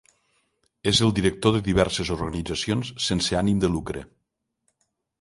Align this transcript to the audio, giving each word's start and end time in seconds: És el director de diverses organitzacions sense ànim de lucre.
És 0.91 1.01
el 1.07 1.13
director 1.19 1.53
de 1.57 1.61
diverses 1.69 2.13
organitzacions 2.17 2.93
sense 3.11 3.41
ànim 3.45 3.65
de 3.67 3.75
lucre. 3.79 4.07